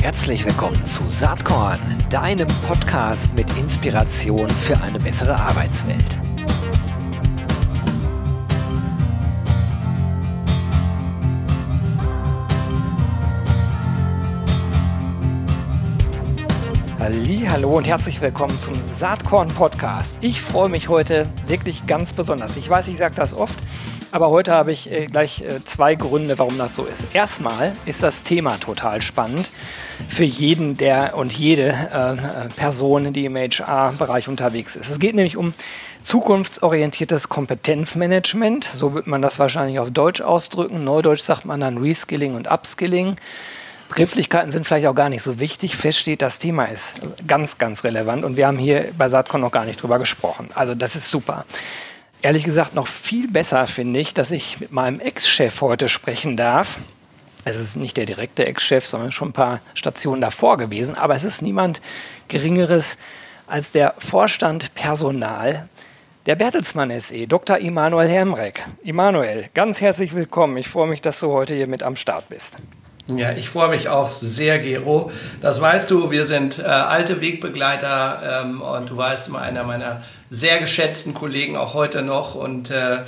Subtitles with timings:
[0.00, 6.20] Herzlich willkommen zu Saatkorn, deinem Podcast mit Inspiration für eine bessere Arbeitswelt.
[17.60, 20.16] Hallo und herzlich willkommen zum Saatkorn Podcast.
[20.22, 22.56] Ich freue mich heute wirklich ganz besonders.
[22.56, 23.58] Ich weiß, ich sage das oft,
[24.12, 27.06] aber heute habe ich äh, gleich äh, zwei Gründe, warum das so ist.
[27.12, 29.50] Erstmal ist das Thema total spannend
[30.08, 34.90] für jeden der und jede äh, Person, die im HR-Bereich unterwegs ist.
[34.90, 35.52] Es geht nämlich um
[36.02, 38.64] zukunftsorientiertes Kompetenzmanagement.
[38.64, 40.82] So wird man das wahrscheinlich auf Deutsch ausdrücken.
[40.82, 43.16] Neudeutsch sagt man dann Reskilling und Upskilling.
[43.88, 45.76] Begrifflichkeiten sind vielleicht auch gar nicht so wichtig.
[45.76, 46.94] Fest steht, das Thema ist
[47.26, 50.48] ganz, ganz relevant und wir haben hier bei Saatcon noch gar nicht drüber gesprochen.
[50.54, 51.44] Also das ist super
[52.22, 56.78] ehrlich gesagt noch viel besser finde ich, dass ich mit meinem Ex-Chef heute sprechen darf.
[57.44, 60.94] Es ist nicht der direkte Ex-Chef, sondern schon ein paar Stationen davor gewesen.
[60.94, 61.80] Aber es ist niemand
[62.28, 62.98] Geringeres
[63.46, 65.68] als der Vorstand Personal
[66.26, 67.58] der Bertelsmann SE, Dr.
[67.58, 68.66] Immanuel Hermreck.
[68.84, 70.58] Immanuel, ganz herzlich willkommen.
[70.58, 72.56] Ich freue mich, dass du heute hier mit am Start bist.
[73.18, 75.10] Ja, ich freue mich auch sehr, Gero.
[75.40, 80.02] Das weißt du, wir sind äh, alte Wegbegleiter ähm, und du weißt immer einer meiner
[80.30, 82.98] sehr geschätzten Kollegen auch heute noch und äh,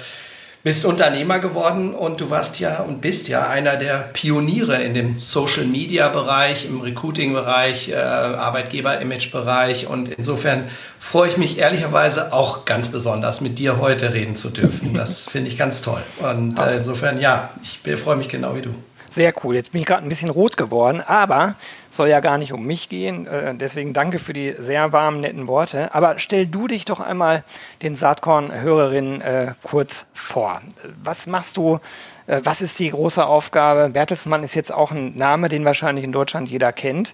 [0.64, 5.20] bist Unternehmer geworden und du warst ja und bist ja einer der Pioniere in dem
[5.20, 10.68] Social Media Bereich, im Recruiting Bereich, äh, Arbeitgeber Image Bereich und insofern
[11.00, 14.94] freue ich mich ehrlicherweise auch ganz besonders mit dir heute reden zu dürfen.
[14.94, 18.74] Das finde ich ganz toll und äh, insofern ja, ich freue mich genau wie du.
[19.12, 19.54] Sehr cool.
[19.54, 21.54] Jetzt bin ich gerade ein bisschen rot geworden, aber
[21.90, 23.26] es soll ja gar nicht um mich gehen.
[23.26, 25.94] Äh, deswegen danke für die sehr warmen, netten Worte.
[25.94, 27.44] Aber stell du dich doch einmal
[27.82, 30.62] den Saatkorn-Hörerinnen äh, kurz vor.
[31.04, 31.78] Was machst du?
[32.26, 33.90] Äh, was ist die große Aufgabe?
[33.90, 37.12] Bertelsmann ist jetzt auch ein Name, den wahrscheinlich in Deutschland jeder kennt.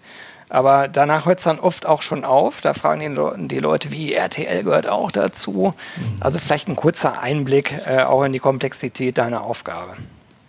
[0.49, 2.61] Aber danach hört es dann oft auch schon auf.
[2.61, 5.75] Da fragen die, Le die, Leute, wie RTL gehört auch dazu.
[5.97, 6.03] Mhm.
[6.21, 9.97] Also vielleicht ein kurzer Einblick äh, auch in die Komplexität deiner Aufgabe.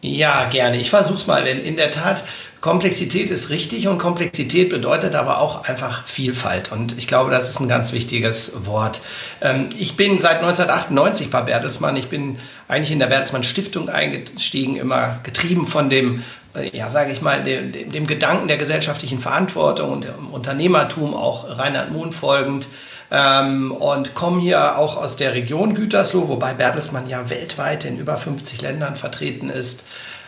[0.02, 0.78] Ja, gerne.
[0.78, 2.24] Ich versuche es mal, denn in der Tat,
[2.62, 6.72] Komplexität ist richtig und Komplexität bedeutet aber auch einfach Vielfalt.
[6.72, 9.02] Und ich glaube, das ist ein ganz wichtiges Wort.
[9.42, 11.98] Ähm, ich bin seit 1998 bei Bertelsmann.
[11.98, 12.38] Ich bin
[12.68, 16.24] eigentlich in der Bertelsmann Stiftung eingestiegen, immer getrieben von dem
[16.56, 21.58] äh, ja, sage ich mal, dem, dem, Gedanken der gesellschaftlichen Verantwortung und dem Unternehmertum auch
[21.58, 22.68] Reinhard Mohn folgend
[23.12, 28.18] ähm, und komme hier auch aus der Region Gütersloh, wobei Bertelsmann ja weltweit in über
[28.18, 29.84] 50 Ländern vertreten ist.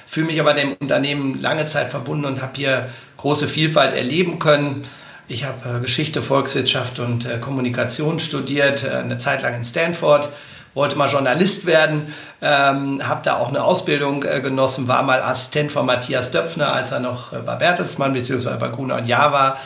[0.07, 4.83] Fühle mich aber dem Unternehmen lange Zeit verbunden und habe hier große Vielfalt erleben können.
[5.27, 10.29] Ich habe äh, Geschichte, Volkswirtschaft und äh, Kommunikation studiert, äh, eine Zeit lang in Stanford
[10.73, 15.71] wollte mal Journalist werden, ähm, habe da auch eine Ausbildung äh, genossen, war mal Assistent
[15.71, 18.57] von Matthias Döpfner, als er noch äh, bei Bertelsmann bzw.
[18.57, 19.57] bei Gruner und Jahr war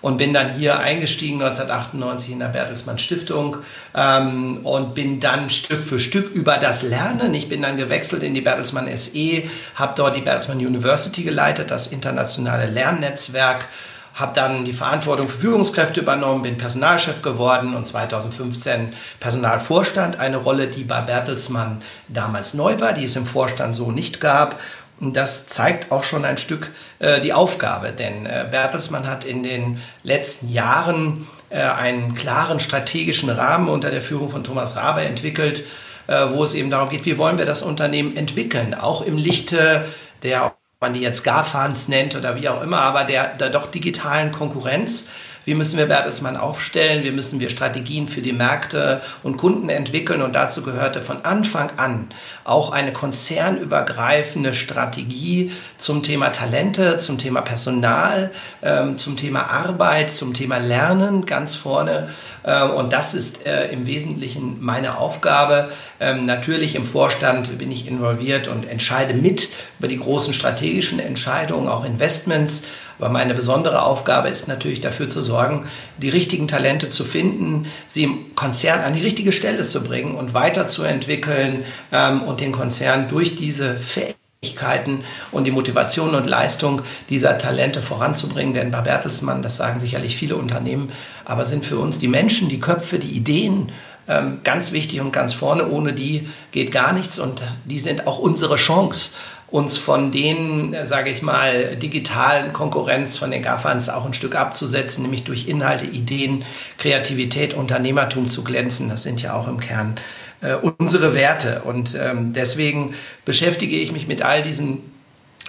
[0.00, 3.58] und bin dann hier eingestiegen 1998 in der Bertelsmann Stiftung
[3.94, 8.34] ähm, und bin dann Stück für Stück über das Lernen, ich bin dann gewechselt in
[8.34, 9.42] die Bertelsmann SE,
[9.74, 13.68] habe dort die Bertelsmann University geleitet, das internationale Lernnetzwerk
[14.14, 20.68] habe dann die Verantwortung für Führungskräfte übernommen, bin Personalchef geworden und 2015 Personalvorstand, eine Rolle,
[20.68, 24.60] die bei Bertelsmann damals neu war, die es im Vorstand so nicht gab.
[25.00, 26.70] Und das zeigt auch schon ein Stück
[27.00, 33.28] äh, die Aufgabe, denn äh, Bertelsmann hat in den letzten Jahren äh, einen klaren strategischen
[33.28, 35.64] Rahmen unter der Führung von Thomas Rabe entwickelt,
[36.06, 39.84] äh, wo es eben darum geht, wie wollen wir das Unternehmen entwickeln, auch im Lichte
[40.22, 40.54] der
[40.84, 45.08] man die jetzt GAFANs nennt oder wie auch immer, aber der, der doch digitalen Konkurrenz
[45.44, 50.22] wie müssen wir Bertelsmann aufstellen, wie müssen wir Strategien für die Märkte und Kunden entwickeln.
[50.22, 52.08] Und dazu gehörte von Anfang an
[52.44, 58.30] auch eine konzernübergreifende Strategie zum Thema Talente, zum Thema Personal,
[58.62, 62.08] ähm, zum Thema Arbeit, zum Thema Lernen ganz vorne.
[62.44, 65.70] Ähm, und das ist äh, im Wesentlichen meine Aufgabe.
[66.00, 71.68] Ähm, natürlich im Vorstand bin ich involviert und entscheide mit über die großen strategischen Entscheidungen,
[71.68, 72.66] auch Investments.
[73.04, 75.66] Aber meine besondere Aufgabe ist natürlich dafür zu sorgen,
[75.98, 80.32] die richtigen Talente zu finden, sie im Konzern an die richtige Stelle zu bringen und
[80.32, 86.80] weiterzuentwickeln ähm, und den Konzern durch diese Fähigkeiten und die Motivation und Leistung
[87.10, 88.54] dieser Talente voranzubringen.
[88.54, 90.90] Denn bei Bertelsmann, das sagen sicherlich viele Unternehmen,
[91.26, 93.70] aber sind für uns die Menschen, die Köpfe, die Ideen,
[94.08, 95.68] ähm, ganz wichtig und ganz vorne.
[95.68, 99.10] Ohne die geht gar nichts und die sind auch unsere Chance
[99.48, 104.34] uns von den, äh, sage ich mal, digitalen Konkurrenz von den GAFANs auch ein Stück
[104.34, 106.44] abzusetzen, nämlich durch Inhalte, Ideen,
[106.78, 108.88] Kreativität, Unternehmertum zu glänzen.
[108.88, 109.96] Das sind ja auch im Kern
[110.40, 111.62] äh, unsere Werte.
[111.64, 112.94] Und ähm, deswegen
[113.24, 114.92] beschäftige ich mich mit all diesen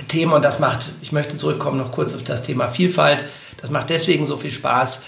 [0.08, 3.26] Themen und das macht, ich möchte zurückkommen noch kurz auf das Thema Vielfalt.
[3.62, 5.06] Das macht deswegen so viel Spaß.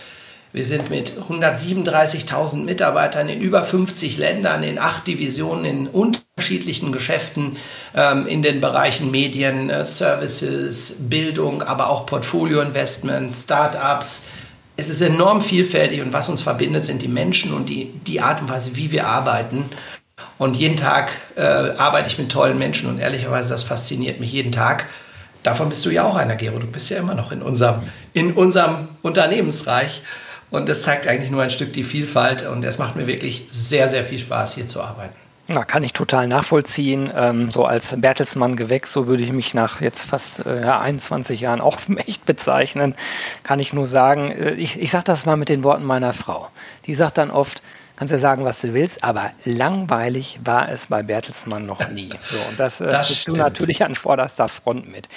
[0.53, 5.89] Wir sind mit 137.000 Mitarbeitern in über 50 Ländern, in acht Divisionen, in
[6.37, 7.57] unterschiedlichen Geschäften,
[7.95, 14.27] ähm, in den Bereichen Medien, äh, Services, Bildung, aber auch Portfolio-Investments, Startups.
[14.75, 18.39] Es ist enorm vielfältig und was uns verbindet, sind die Menschen und die, die Art
[18.39, 19.65] und Weise, wie wir arbeiten.
[20.37, 24.51] Und jeden Tag äh, arbeite ich mit tollen Menschen und ehrlicherweise, das fasziniert mich jeden
[24.51, 24.85] Tag.
[25.41, 26.59] Davon bist du ja auch einer, Gero.
[26.59, 27.81] Du bist ja immer noch in unserem,
[28.13, 30.03] in unserem Unternehmensreich.
[30.51, 32.45] Und das zeigt eigentlich nur ein Stück die Vielfalt.
[32.45, 35.15] Und es macht mir wirklich sehr, sehr viel Spaß, hier zu arbeiten.
[35.49, 37.09] Na, kann ich total nachvollziehen.
[37.15, 41.77] Ähm, so als Bertelsmann-Gewächs, so würde ich mich nach jetzt fast äh, 21 Jahren auch
[42.05, 42.95] echt bezeichnen.
[43.43, 46.49] Kann ich nur sagen, äh, ich, ich sage das mal mit den Worten meiner Frau.
[46.85, 47.61] Die sagt dann oft,
[47.95, 52.09] kannst ja sagen, was du willst, aber langweilig war es bei Bertelsmann noch nie.
[52.29, 55.07] So, und das, äh, das bist du natürlich an vorderster Front mit.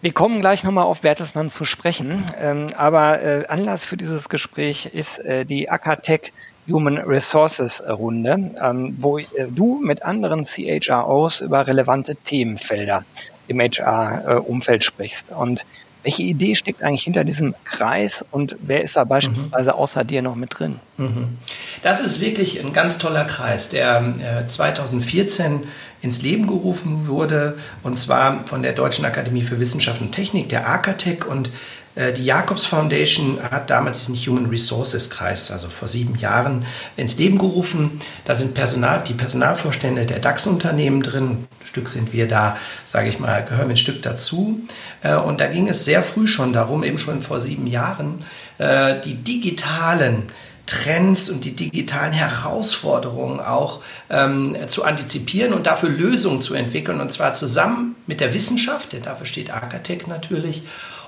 [0.00, 4.86] Wir kommen gleich nochmal auf Bertelsmann zu sprechen, ähm, aber äh, Anlass für dieses Gespräch
[4.86, 6.32] ist äh, die Akatech
[6.68, 13.04] Human Resources Runde, ähm, wo äh, du mit anderen CHROs über relevante Themenfelder
[13.48, 15.30] im HR-Umfeld sprichst.
[15.30, 15.64] Und
[16.06, 19.76] welche Idee steckt eigentlich hinter diesem Kreis und wer ist da beispielsweise mhm.
[19.76, 20.78] außer dir noch mit drin?
[20.98, 21.36] Mhm.
[21.82, 25.64] Das ist wirklich ein ganz toller Kreis, der äh, 2014
[26.02, 30.68] ins Leben gerufen wurde, und zwar von der Deutschen Akademie für Wissenschaft und Technik, der
[30.68, 31.50] AKTEC und äh,
[31.96, 36.66] die Jacobs Foundation hat damals diesen Human Resources Kreis, also vor sieben Jahren,
[36.96, 38.00] ins Leben gerufen.
[38.26, 41.46] Da sind Personal, die Personalvorstände der DAX-Unternehmen drin.
[41.60, 44.60] Ein Stück sind wir da, sage ich mal, gehören ein Stück dazu.
[45.02, 48.24] Äh, und da ging es sehr früh schon darum, eben schon vor sieben Jahren,
[48.58, 50.30] äh, die digitalen
[50.66, 57.00] Trends und die digitalen Herausforderungen auch ähm, zu antizipieren und dafür Lösungen zu entwickeln.
[57.00, 60.64] Und zwar zusammen mit der Wissenschaft, denn dafür steht Arcatec natürlich,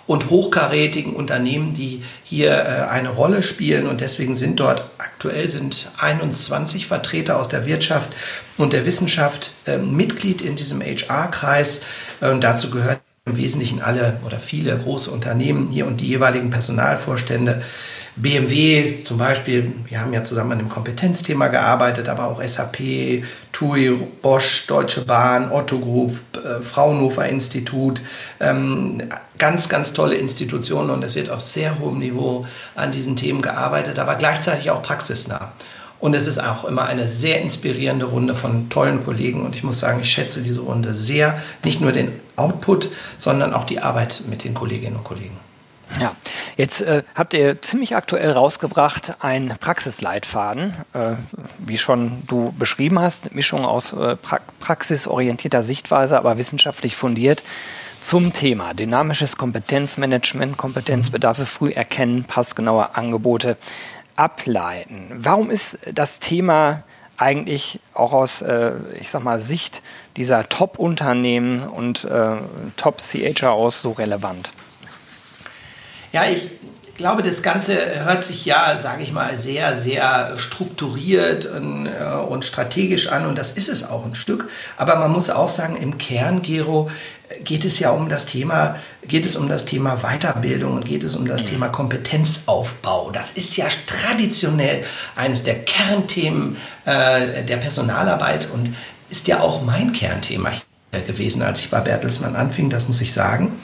[0.09, 3.87] und hochkarätigen Unternehmen, die hier äh, eine Rolle spielen.
[3.87, 8.09] Und deswegen sind dort aktuell sind 21 Vertreter aus der Wirtschaft
[8.57, 11.85] und der Wissenschaft äh, Mitglied in diesem HR-Kreis.
[12.21, 12.97] Dazu gehören
[13.27, 17.63] im Wesentlichen alle oder viele große Unternehmen hier und die jeweiligen Personalvorstände
[18.21, 23.23] BMW zum Beispiel, wir haben ja zusammen an dem Kompetenzthema gearbeitet, aber auch SAP,
[23.53, 23.91] TUI,
[24.23, 28.01] Bosch, Deutsche Bahn, Otto Group, äh, Fraunhofer Institut,
[28.41, 29.03] ähm,
[29.39, 33.99] ganz, ganz tolle Institutionen und es wird auf sehr hohem Niveau an diesen Themen gearbeitet,
[33.99, 35.53] aber gleichzeitig auch praxisnah.
[36.01, 39.81] Und es ist auch immer eine sehr inspirierende Runde von tollen Kollegen und ich muss
[39.81, 44.45] sagen, ich schätze diese Runde sehr, nicht nur den Output, sondern auch die Arbeit mit
[44.45, 45.48] den Kolleginnen und Kollegen.
[45.99, 46.15] Ja,
[46.57, 51.15] jetzt äh, habt ihr ziemlich aktuell rausgebracht einen Praxisleitfaden, äh,
[51.59, 57.43] wie schon du beschrieben hast, Mischung aus äh, pra praxisorientierter Sichtweise, aber wissenschaftlich fundiert
[58.01, 63.57] zum Thema dynamisches Kompetenzmanagement, Kompetenzbedarfe früh erkennen, passgenaue Angebote
[64.15, 65.11] ableiten.
[65.17, 66.85] Warum ist das Thema
[67.17, 69.83] eigentlich auch aus, äh, ich sag mal, Sicht
[70.17, 72.37] dieser Top-Unternehmen und äh,
[72.77, 74.53] Top-CHROs so relevant?
[76.13, 76.49] Ja, ich
[76.99, 82.45] glaube, das Ganze hört sich ja, sage ich mal, sehr, sehr strukturiert und, äh, und,
[82.45, 84.49] strategisch an und das ist es auch ein Stück.
[84.77, 86.91] Aber man muss auch sagen, im Kern, Gero,
[87.45, 88.77] geht es ja um das Thema,
[89.07, 91.49] geht es um das Thema Weiterbildung und geht es um das ja.
[91.49, 93.11] Thema Kompetenzaufbau.
[93.11, 94.85] Das ist ja traditionell
[95.15, 98.75] eines der Kernthemen äh, der Personalarbeit und
[99.11, 100.53] ist ja auch mein Kernthema
[101.07, 103.59] gewesen, als ich bei Bertelsmann anfing, das muss ich sagen.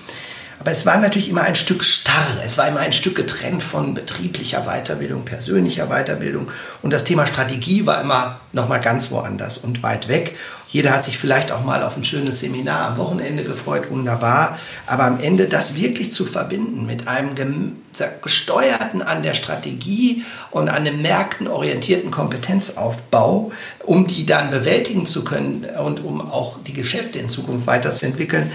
[0.65, 2.41] Aber es war natürlich immer ein Stück starr.
[2.43, 6.51] Es war immer ein Stück getrennt von betrieblicher Weiterbildung, persönlicher Weiterbildung.
[6.81, 10.39] Und das Thema Strategie war immer noch mal ganz woanders und weit weg.
[10.71, 14.59] Jeder hat sich vielleicht auch mal auf ein schönes Seminar am Wochenende gefreut, wunderbar.
[14.87, 17.77] Aber am Ende das wirklich zu verbinden mit einem
[18.23, 25.25] gesteuerten an der Strategie und an dem Märkten orientierten Kompetenzaufbau, um die dann bewältigen zu
[25.25, 28.51] können und um auch die Geschäfte in Zukunft weiterzuentwickeln,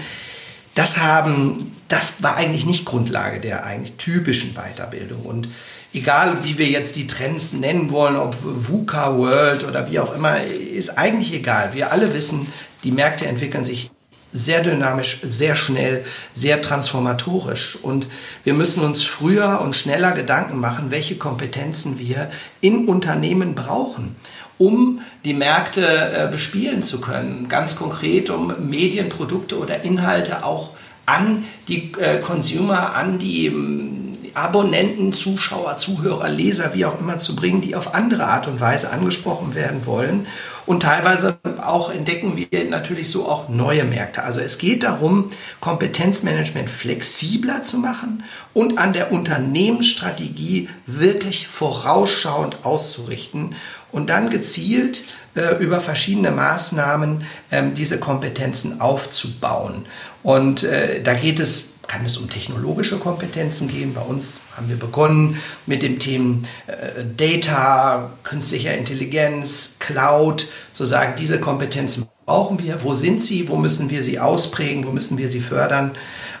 [0.80, 5.26] das haben, das war eigentlich nicht Grundlage der eigentlich typischen Weiterbildung.
[5.26, 5.48] Und
[5.92, 10.42] egal wie wir jetzt die Trends nennen wollen, ob VUCA World oder wie auch immer,
[10.42, 11.74] ist eigentlich egal.
[11.74, 12.50] Wir alle wissen,
[12.82, 13.90] die Märkte entwickeln sich
[14.32, 17.76] sehr dynamisch, sehr schnell, sehr transformatorisch.
[17.82, 18.06] Und
[18.44, 22.30] wir müssen uns früher und schneller Gedanken machen, welche Kompetenzen wir
[22.62, 24.16] in Unternehmen brauchen
[24.60, 27.48] um die Märkte äh, bespielen zu können.
[27.48, 30.72] Ganz konkret, um Medienprodukte oder Inhalte auch
[31.06, 33.99] an die äh, Consumer, an die ähm,
[34.34, 38.90] Abonnenten, Zuschauer, Zuhörer, Leser, wie auch immer zu bringen, die auf andere Art und Weise
[38.90, 40.26] angesprochen werden wollen.
[40.66, 44.22] Und teilweise auch entdecken wir natürlich so auch neue Märkte.
[44.22, 48.22] Also es geht darum, Kompetenzmanagement flexibler zu machen
[48.54, 53.56] und an der Unternehmensstrategie wirklich vorausschauend auszurichten
[53.90, 55.02] und dann gezielt
[55.34, 59.86] äh, über verschiedene Maßnahmen ähm, diese Kompetenzen aufzubauen.
[60.22, 63.94] Und äh, da geht es kann es um technologische Kompetenzen gehen.
[63.94, 71.14] Bei uns haben wir begonnen mit dem Thema äh, Data, künstlicher Intelligenz, Cloud, zu sagen,
[71.18, 72.82] diese Kompetenzen brauchen wir.
[72.84, 73.48] Wo sind sie?
[73.48, 74.86] Wo müssen wir sie ausprägen?
[74.86, 75.92] Wo müssen wir sie fördern?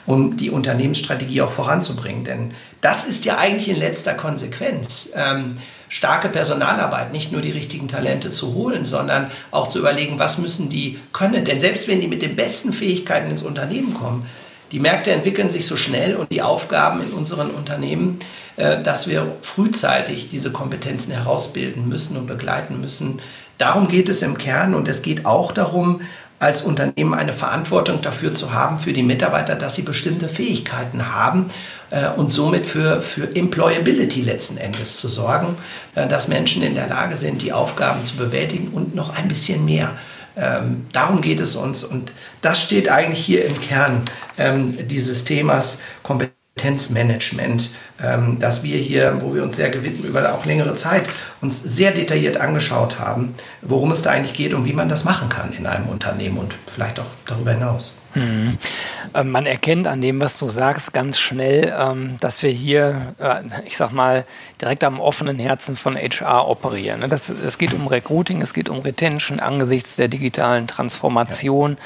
[0.06, 2.24] um die Unternehmensstrategie auch voranzubringen.
[2.24, 5.12] Denn das ist ja eigentlich in letzter Konsequenz.
[5.14, 5.56] Ähm,
[5.88, 10.68] starke Personalarbeit, nicht nur die richtigen Talente zu holen, sondern auch zu überlegen, was müssen
[10.68, 11.44] die können.
[11.44, 14.26] Denn selbst wenn die mit den besten Fähigkeiten ins Unternehmen kommen,
[14.72, 18.20] die Märkte entwickeln sich so schnell und die Aufgaben in unseren Unternehmen,
[18.56, 23.20] äh, dass wir frühzeitig diese Kompetenzen herausbilden müssen und begleiten müssen.
[23.58, 26.00] Darum geht es im Kern und es geht auch darum,
[26.40, 31.50] als Unternehmen eine Verantwortung dafür zu haben, für die Mitarbeiter, dass sie bestimmte Fähigkeiten haben
[31.90, 35.56] äh, und somit für, für Employability letzten Endes zu sorgen,
[35.94, 39.66] äh, dass Menschen in der Lage sind, die Aufgaben zu bewältigen und noch ein bisschen
[39.66, 39.98] mehr.
[40.40, 44.02] Ähm, darum geht es uns und das steht eigentlich hier im Kern
[44.38, 46.39] ähm, dieses Themas Kompetenz.
[46.60, 47.70] Kompetenzmanagement,
[48.02, 51.04] ähm, das wir hier, wo wir uns sehr gewidmet über auch längere Zeit
[51.40, 55.28] uns sehr detailliert angeschaut haben, worum es da eigentlich geht und wie man das machen
[55.28, 57.96] kann in einem Unternehmen und vielleicht auch darüber hinaus.
[58.12, 58.58] Hm.
[59.24, 63.76] Man erkennt an dem, was du sagst, ganz schnell, ähm, dass wir hier, äh, ich
[63.76, 64.24] sag mal,
[64.60, 67.00] direkt am offenen Herzen von HR operieren.
[67.00, 67.08] Ne?
[67.08, 71.76] Das, es geht um Recruiting, es geht um Retention angesichts der digitalen Transformation.
[71.78, 71.84] Ja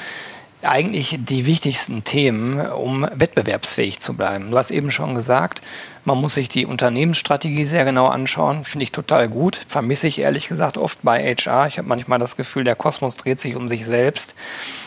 [0.65, 4.51] eigentlich die wichtigsten Themen, um wettbewerbsfähig zu bleiben.
[4.51, 5.61] Du hast eben schon gesagt,
[6.03, 8.63] man muss sich die Unternehmensstrategie sehr genau anschauen.
[8.63, 9.65] Finde ich total gut.
[9.67, 11.67] Vermisse ich ehrlich gesagt oft bei HR.
[11.67, 14.35] Ich habe manchmal das Gefühl, der Kosmos dreht sich um sich selbst.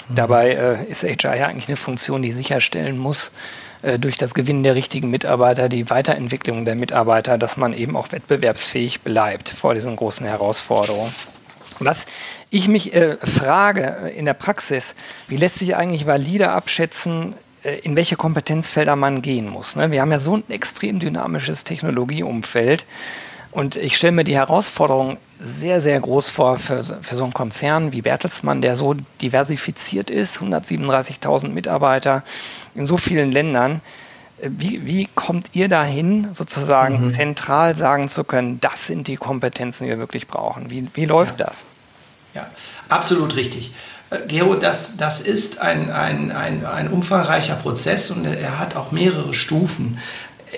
[0.09, 0.15] Mhm.
[0.15, 3.33] Dabei äh, ist HR ja eigentlich eine Funktion, die sicherstellen muss,
[3.83, 8.13] äh, durch das Gewinnen der richtigen Mitarbeiter, die Weiterentwicklung der Mitarbeiter, dass man eben auch
[8.13, 11.13] wettbewerbsfähig bleibt vor diesen großen Herausforderungen.
[11.81, 12.07] Was
[12.51, 14.95] ich mich äh, frage äh, in der Praxis,
[15.29, 19.77] wie lässt sich eigentlich valide abschätzen, äh, in welche Kompetenzfelder man gehen muss.
[19.77, 19.91] Ne?
[19.91, 22.85] Wir haben ja so ein extrem dynamisches Technologieumfeld.
[23.51, 27.93] Und ich stelle mir die Herausforderung sehr, sehr groß vor für, für so einen Konzern
[27.93, 32.25] wie Bertelsmann, der so diversifiziert ist, 137.000 Mitarbeiter
[32.75, 33.81] in so vielen Ländern.
[34.41, 37.15] Wie, wie kommt ihr dahin, sozusagen mhm.
[37.15, 40.71] zentral sagen zu können, das sind die Kompetenzen, die wir wirklich brauchen?
[40.71, 41.47] Wie, wie läuft ja.
[41.47, 41.65] das?
[42.35, 42.51] Ja,
[42.89, 43.73] absolut richtig.
[44.11, 48.93] Äh, Gero, das, das ist ein, ein, ein, ein umfangreicher Prozess und er hat auch
[48.93, 49.99] mehrere Stufen.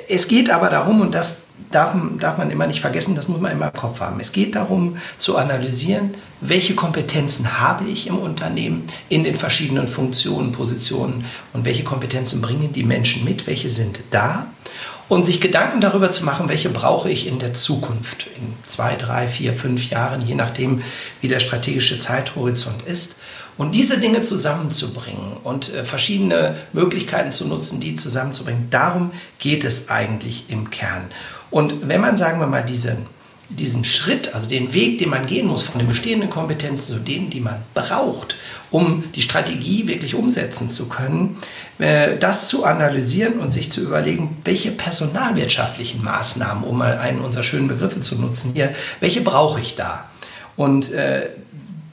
[0.09, 3.52] Es geht aber darum, und das darf, darf man immer nicht vergessen, das muss man
[3.52, 4.21] immer im Kopf haben.
[4.21, 10.52] Es geht darum zu analysieren, welche Kompetenzen habe ich im Unternehmen in den verschiedenen Funktionen,
[10.52, 14.47] Positionen und welche Kompetenzen bringen die Menschen mit, welche sind da
[15.11, 19.26] und sich Gedanken darüber zu machen, welche brauche ich in der Zukunft, in zwei, drei,
[19.26, 20.83] vier, fünf Jahren, je nachdem,
[21.21, 23.17] wie der strategische Zeithorizont ist.
[23.59, 29.90] Und diese Dinge zusammenzubringen und äh, verschiedene Möglichkeiten zu nutzen, die zusammenzubringen, darum geht es
[29.90, 31.11] eigentlich im Kern.
[31.50, 33.07] Und wenn man, sagen wir mal, diesen,
[33.49, 37.30] diesen Schritt, also den Weg, den man gehen muss von den bestehenden Kompetenzen zu denen,
[37.30, 38.37] die man braucht,
[38.71, 41.38] um die Strategie wirklich umsetzen zu können,
[41.78, 47.42] äh, das zu analysieren und sich zu überlegen, welche personalwirtschaftlichen Maßnahmen, um mal einen unserer
[47.42, 50.09] schönen Begriffe zu nutzen hier, welche brauche ich da?
[50.57, 51.30] Und äh,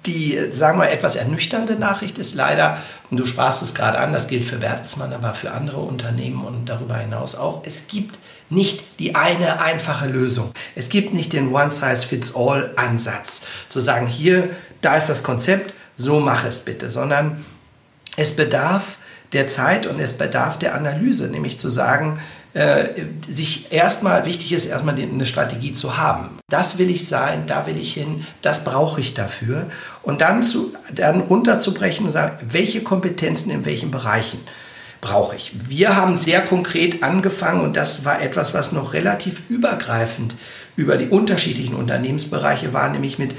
[0.06, 2.78] die, sagen wir, etwas ernüchternde Nachricht ist leider,
[3.10, 6.68] und du sprachst es gerade an, das gilt für Bertelsmann, aber für andere Unternehmen und
[6.68, 10.52] darüber hinaus auch, es gibt nicht die eine einfache Lösung.
[10.76, 14.50] Es gibt nicht den One-Size-Fits-All-Ansatz, zu sagen, hier,
[14.82, 17.44] da ist das Konzept, so mach es bitte, sondern
[18.16, 18.84] es bedarf
[19.34, 22.20] der Zeit und es bedarf der Analyse, nämlich zu sagen,
[22.54, 26.40] äh, sich erstmal, wichtig ist erstmal eine Strategie zu haben.
[26.50, 29.70] Das will ich sein, da will ich hin, das brauche ich dafür.
[30.02, 34.40] Und dann, zu, dann runterzubrechen und sagen, welche Kompetenzen in welchen Bereichen
[35.02, 35.52] brauche ich.
[35.68, 40.36] Wir haben sehr konkret angefangen und das war etwas, was noch relativ übergreifend
[40.76, 43.36] über die unterschiedlichen Unternehmensbereiche war, nämlich mit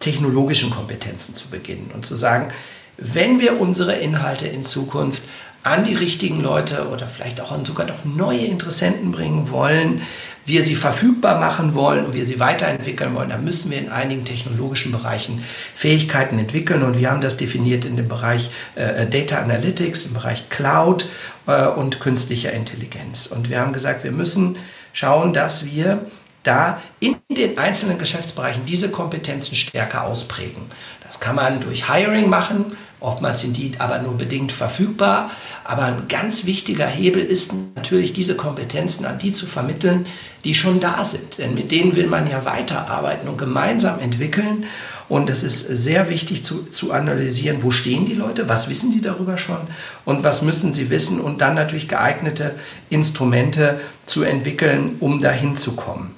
[0.00, 2.52] technologischen Kompetenzen zu beginnen und zu sagen,
[2.98, 5.22] wenn wir unsere Inhalte in Zukunft
[5.62, 10.02] an die richtigen Leute oder vielleicht auch an sogar noch neue Interessenten bringen wollen,
[10.44, 14.24] wir sie verfügbar machen wollen und wir sie weiterentwickeln wollen, dann müssen wir in einigen
[14.24, 15.44] technologischen Bereichen
[15.74, 16.82] Fähigkeiten entwickeln.
[16.82, 21.08] Und wir haben das definiert in dem Bereich äh, Data Analytics, im Bereich Cloud
[21.46, 23.26] äh, und künstlicher Intelligenz.
[23.26, 24.56] Und wir haben gesagt, wir müssen
[24.92, 26.06] schauen, dass wir
[26.42, 30.64] da in den einzelnen Geschäftsbereichen diese Kompetenzen stärker ausprägen.
[31.04, 35.30] Das kann man durch Hiring machen, oftmals sind die aber nur bedingt verfügbar.
[35.64, 40.06] Aber ein ganz wichtiger Hebel ist natürlich, diese Kompetenzen an die zu vermitteln,
[40.44, 41.38] die schon da sind.
[41.38, 44.64] Denn mit denen will man ja weiterarbeiten und gemeinsam entwickeln.
[45.08, 49.02] Und es ist sehr wichtig zu, zu analysieren, wo stehen die Leute, was wissen die
[49.02, 49.58] darüber schon
[50.06, 52.54] und was müssen sie wissen und dann natürlich geeignete
[52.88, 56.12] Instrumente zu entwickeln, um dahin zu kommen.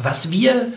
[0.00, 0.72] Was wir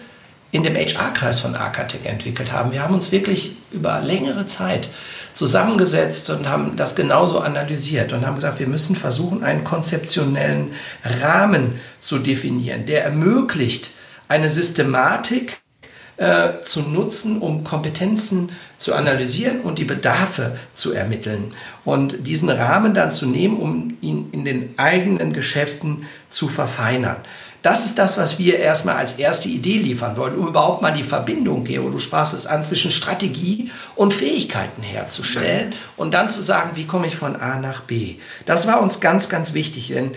[0.56, 4.88] in dem HR-Kreis von Arcatec entwickelt haben, wir haben uns wirklich über längere Zeit
[5.34, 10.72] zusammengesetzt und haben das genauso analysiert und haben gesagt, wir müssen versuchen, einen konzeptionellen
[11.04, 13.92] Rahmen zu definieren, der ermöglicht,
[14.30, 15.60] eine Systematik
[16.16, 22.94] äh, zu nutzen, um Kompetenzen zu analysieren und die Bedarfe zu ermitteln und diesen Rahmen
[22.94, 27.18] dann zu nehmen, um ihn in den eigenen Geschäften zu verfeinern.
[27.66, 31.02] Das ist das, was wir erstmal als erste Idee liefern wollen, um überhaupt mal die
[31.02, 36.74] Verbindung, Gero, du sprachst es an, zwischen Strategie und Fähigkeiten herzustellen und dann zu sagen,
[36.76, 38.18] wie komme ich von A nach B.
[38.46, 39.88] Das war uns ganz, ganz wichtig.
[39.88, 40.12] Denn,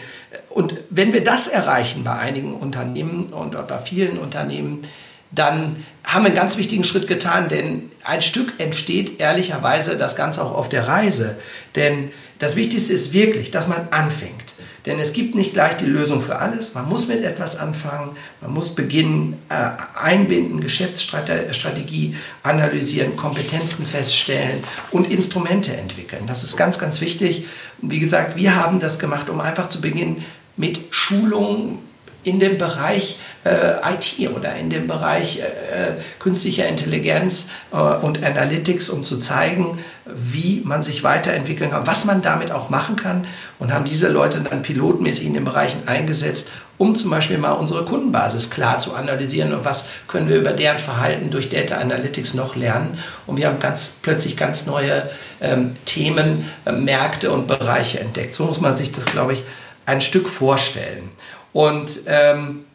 [0.51, 4.83] und wenn wir das erreichen bei einigen Unternehmen und bei vielen Unternehmen,
[5.31, 10.45] dann haben wir einen ganz wichtigen Schritt getan, denn ein Stück entsteht ehrlicherweise das Ganze
[10.45, 11.39] auch auf der Reise.
[11.77, 14.53] Denn das Wichtigste ist wirklich, dass man anfängt.
[14.89, 16.75] Denn es gibt nicht gleich die Lösung für alles.
[16.75, 25.13] Man muss mit etwas anfangen, man muss beginnen, äh, einbinden, Geschäftsstrategie analysieren, Kompetenzen feststellen und
[25.13, 26.23] Instrumente entwickeln.
[26.27, 27.47] Das ist ganz, ganz wichtig.
[27.83, 30.25] Wie gesagt, wir haben das gemacht, um einfach zu beginnen
[30.57, 31.81] mit Schulungen
[32.25, 38.91] in dem Bereich äh, IT oder in dem Bereich äh, künstlicher Intelligenz äh, und Analytics,
[38.91, 43.27] um zu zeigen, wie man sich weiterentwickeln kann, was man damit auch machen kann
[43.59, 47.85] und haben diese Leute dann pilotmäßig in den Bereichen eingesetzt, um zum Beispiel mal unsere
[47.85, 52.57] Kundenbasis klar zu analysieren und was können wir über deren Verhalten durch Data Analytics noch
[52.57, 52.99] lernen.
[53.27, 55.09] Und wir haben ganz plötzlich ganz neue
[55.41, 58.35] ähm, Themen, äh, Märkte und Bereiche entdeckt.
[58.35, 59.45] So muss man sich das, glaube ich,
[59.87, 61.11] ein Stück vorstellen.
[61.59, 62.67] Und ähm,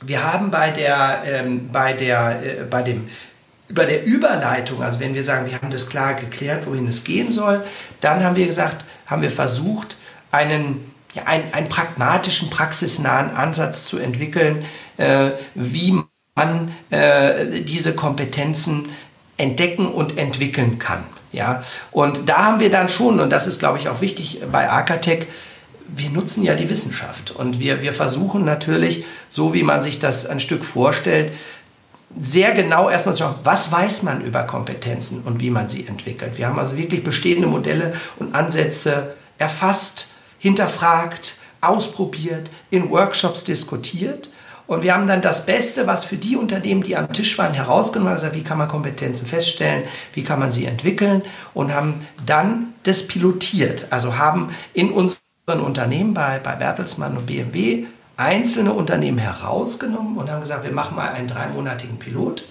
[0.00, 3.08] wir haben bei der, ähm, bei der, äh, bei dem
[3.68, 7.32] bei der Überleitung, also wenn wir sagen, wir haben das klar geklärt, wohin es gehen
[7.32, 7.64] soll,
[8.00, 9.96] dann haben wir gesagt, haben wir versucht,
[10.30, 14.64] einen, ja, einen, einen pragmatischen, praxisnahen Ansatz zu entwickeln,
[14.96, 16.00] äh, wie
[16.36, 18.90] man äh, diese Kompetenzen
[19.38, 21.02] entdecken und entwickeln kann.
[21.32, 21.64] Ja?
[21.90, 25.26] Und da haben wir dann schon, und das ist, glaube ich, auch wichtig bei Arcatec,
[25.88, 30.26] wir nutzen ja die Wissenschaft und wir, wir versuchen natürlich, so wie man sich das
[30.26, 31.32] ein Stück vorstellt,
[32.20, 36.38] sehr genau erstmal zu schauen, was weiß man über Kompetenzen und wie man sie entwickelt.
[36.38, 44.28] Wir haben also wirklich bestehende Modelle und Ansätze erfasst, hinterfragt, ausprobiert, in Workshops diskutiert.
[44.66, 48.14] Und wir haben dann das Beste, was für die Unternehmen, die am Tisch waren, herausgenommen,
[48.14, 49.82] also wie kann man Kompetenzen feststellen,
[50.14, 53.88] wie kann man sie entwickeln und haben dann das pilotiert.
[53.90, 54.90] Also haben in
[55.46, 57.84] unseren Unternehmen bei, bei Bertelsmann und BMW
[58.16, 62.46] einzelne Unternehmen herausgenommen und haben gesagt, wir machen mal einen dreimonatigen Pilot.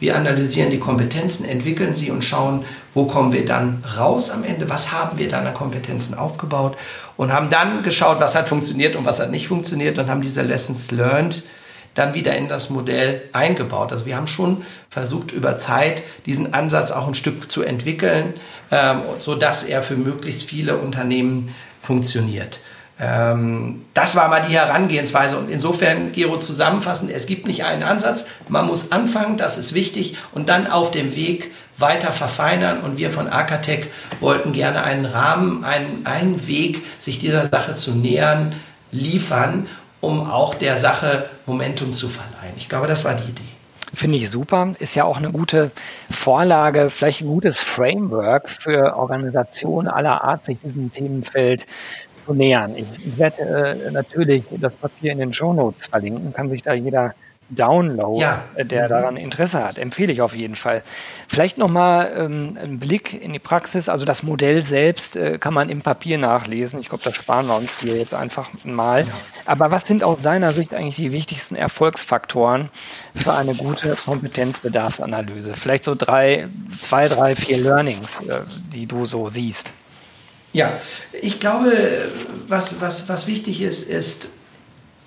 [0.00, 4.68] Wir analysieren die Kompetenzen, entwickeln sie und schauen, wo kommen wir dann raus am Ende,
[4.68, 6.76] was haben wir dann an Kompetenzen aufgebaut
[7.16, 10.42] und haben dann geschaut, was hat funktioniert und was hat nicht funktioniert und haben diese
[10.42, 11.44] Lessons learned
[11.94, 13.92] dann wieder in das Modell eingebaut.
[13.92, 18.34] Also wir haben schon versucht, über Zeit diesen Ansatz auch ein Stück zu entwickeln,
[18.70, 22.60] ähm, sodass er für möglichst viele Unternehmen funktioniert.
[22.98, 25.36] Ähm, das war mal die Herangehensweise.
[25.36, 28.26] Und insofern, Gero, zusammenfassend, es gibt nicht einen Ansatz.
[28.48, 32.80] Man muss anfangen, das ist wichtig, und dann auf dem Weg weiter verfeinern.
[32.80, 33.90] Und wir von Arcatec
[34.20, 38.54] wollten gerne einen Rahmen, einen, einen Weg, sich dieser Sache zu nähern,
[38.92, 39.66] liefern,
[40.00, 42.54] um auch der Sache Momentum zu verleihen.
[42.56, 43.51] Ich glaube, das war die Idee.
[43.94, 44.74] Finde ich super.
[44.78, 45.70] Ist ja auch eine gute
[46.10, 51.66] Vorlage, vielleicht ein gutes Framework für Organisationen aller Art, sich diesem Themenfeld
[52.24, 52.74] zu nähern.
[52.76, 52.86] Ich,
[53.18, 57.14] werde äh, natürlich das Papier in den Show Notes verlinken, kann sich da jeder
[57.54, 58.44] Download, ja.
[58.54, 58.88] Äh, der mhm.
[58.88, 59.78] daran Interesse hat.
[59.78, 60.82] Empfehle ich auf jeden Fall.
[61.28, 63.88] Vielleicht nochmal ähm, einen Blick in die Praxis.
[63.88, 66.80] Also das Modell selbst äh, kann man im Papier nachlesen.
[66.80, 69.06] Ich glaube, das sparen wir uns hier jetzt einfach mal.
[69.44, 72.70] Aber was sind aus deiner Sicht eigentlich die wichtigsten Erfolgsfaktoren
[73.14, 75.54] für eine gute Kompetenzbedarfsanalyse?
[75.54, 76.48] Vielleicht so drei,
[76.80, 78.40] zwei, drei, vier Learnings, äh,
[78.72, 79.72] die du so siehst.
[80.54, 80.72] Ja,
[81.12, 81.72] ich glaube,
[82.46, 84.28] was, was, was wichtig ist, ist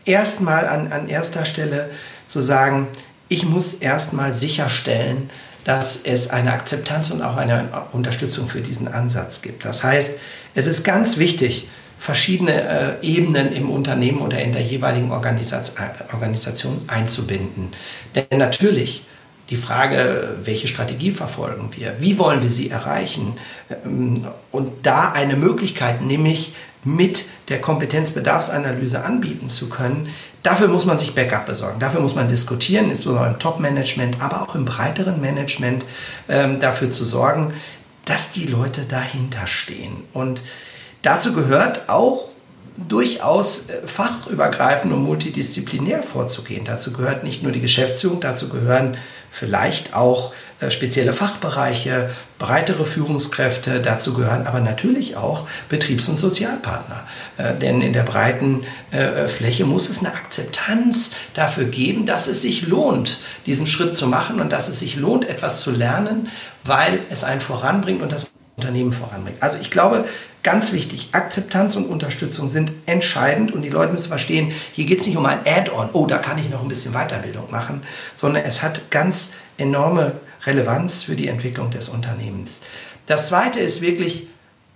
[0.05, 1.89] erstmal an, an erster Stelle
[2.27, 2.87] zu sagen,
[3.27, 5.29] ich muss erstmal sicherstellen,
[5.63, 9.65] dass es eine Akzeptanz und auch eine Unterstützung für diesen Ansatz gibt.
[9.65, 10.19] Das heißt,
[10.53, 16.81] es ist ganz wichtig, verschiedene äh, Ebenen im Unternehmen oder in der jeweiligen Organisation, Organisation
[16.87, 17.69] einzubinden.
[18.13, 19.05] Denn natürlich
[19.49, 23.37] die Frage, welche Strategie verfolgen wir, wie wollen wir sie erreichen
[23.85, 30.09] ähm, und da eine Möglichkeit, nämlich mit der Kompetenzbedarfsanalyse anbieten zu können,
[30.45, 31.79] dafür muss man sich Backup besorgen.
[31.79, 35.85] Dafür muss man diskutieren, insbesondere im Top-Management, aber auch im breiteren Management,
[36.29, 37.53] ähm, dafür zu sorgen,
[38.05, 40.03] dass die Leute dahinter stehen.
[40.13, 40.41] Und
[41.01, 42.29] dazu gehört auch
[42.77, 46.65] durchaus äh, fachübergreifend und multidisziplinär vorzugehen.
[46.65, 48.97] Dazu gehört nicht nur die Geschäftsführung, dazu gehören
[49.31, 50.33] vielleicht auch
[50.69, 53.81] spezielle Fachbereiche, breitere Führungskräfte.
[53.81, 57.03] Dazu gehören aber natürlich auch Betriebs- und Sozialpartner.
[57.37, 62.41] Äh, denn in der breiten äh, Fläche muss es eine Akzeptanz dafür geben, dass es
[62.41, 66.29] sich lohnt, diesen Schritt zu machen und dass es sich lohnt, etwas zu lernen,
[66.63, 69.43] weil es einen voranbringt und das Unternehmen voranbringt.
[69.43, 70.05] Also ich glaube,
[70.43, 75.07] ganz wichtig, Akzeptanz und Unterstützung sind entscheidend und die Leute müssen verstehen, hier geht es
[75.07, 77.81] nicht um ein Add-on, oh, da kann ich noch ein bisschen Weiterbildung machen,
[78.15, 80.13] sondern es hat ganz enorme
[80.45, 82.61] Relevanz für die Entwicklung des Unternehmens.
[83.05, 84.27] Das Zweite ist wirklich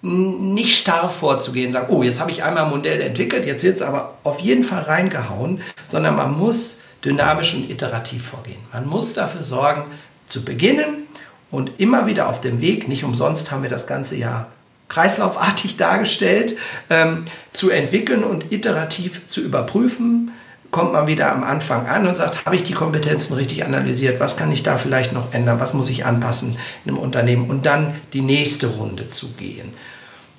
[0.01, 3.81] nicht starr vorzugehen, sagen, oh, jetzt habe ich einmal ein Modell entwickelt, jetzt wird es
[3.81, 8.59] aber auf jeden Fall reingehauen, sondern man muss dynamisch und iterativ vorgehen.
[8.71, 9.83] Man muss dafür sorgen,
[10.27, 11.07] zu beginnen
[11.51, 14.47] und immer wieder auf dem Weg, nicht umsonst haben wir das ganze Jahr
[14.87, 16.57] kreislaufartig dargestellt,
[16.89, 20.31] ähm, zu entwickeln und iterativ zu überprüfen,
[20.71, 24.19] kommt man wieder am Anfang an und sagt, habe ich die Kompetenzen richtig analysiert?
[24.19, 25.59] Was kann ich da vielleicht noch ändern?
[25.59, 27.49] Was muss ich anpassen in einem Unternehmen?
[27.49, 29.73] Und dann die nächste Runde zu gehen.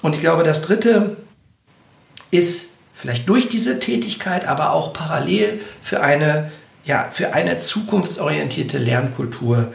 [0.02, 1.16] Und ich glaube, das Dritte
[2.30, 6.52] ist vielleicht durch diese Tätigkeit, aber auch parallel für eine,
[6.84, 9.72] ja, für eine zukunftsorientierte Lernkultur